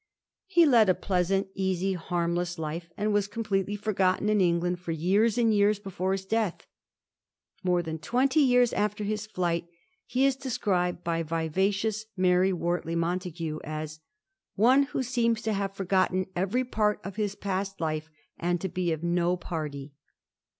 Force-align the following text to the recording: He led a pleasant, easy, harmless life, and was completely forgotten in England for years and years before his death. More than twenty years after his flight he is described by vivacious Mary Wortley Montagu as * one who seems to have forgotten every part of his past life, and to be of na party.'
He 0.47 0.65
led 0.65 0.89
a 0.89 0.95
pleasant, 0.95 1.49
easy, 1.53 1.93
harmless 1.93 2.57
life, 2.57 2.89
and 2.97 3.13
was 3.13 3.27
completely 3.27 3.75
forgotten 3.75 4.29
in 4.29 4.41
England 4.41 4.79
for 4.79 4.91
years 4.91 5.37
and 5.37 5.53
years 5.53 5.77
before 5.77 6.13
his 6.13 6.25
death. 6.25 6.65
More 7.63 7.83
than 7.83 7.99
twenty 7.99 8.39
years 8.39 8.73
after 8.73 9.03
his 9.03 9.27
flight 9.27 9.67
he 10.07 10.25
is 10.25 10.35
described 10.35 11.03
by 11.03 11.21
vivacious 11.21 12.07
Mary 12.17 12.51
Wortley 12.51 12.95
Montagu 12.95 13.59
as 13.63 13.99
* 14.29 14.33
one 14.55 14.87
who 14.89 15.03
seems 15.03 15.39
to 15.43 15.53
have 15.53 15.75
forgotten 15.75 16.25
every 16.35 16.63
part 16.63 16.99
of 17.03 17.17
his 17.17 17.35
past 17.35 17.79
life, 17.79 18.09
and 18.39 18.59
to 18.59 18.69
be 18.69 18.91
of 18.91 19.03
na 19.03 19.35
party.' 19.35 19.93